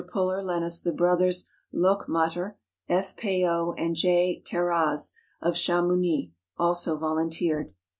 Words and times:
Puller 0.11 0.41
lent 0.41 0.65
us 0.65 0.79
the 0.81 0.91
brothers 0.91 1.45
Loch 1.71 2.09
matter; 2.09 2.57
F. 2.89 3.15
Payot 3.15 3.75
and 3.77 3.95
J. 3.95 4.41
Tairraz, 4.43 5.13
of 5.43 5.53
Chamounix, 5.53 6.31
also 6.57 6.97
volunteered. 6.97 7.71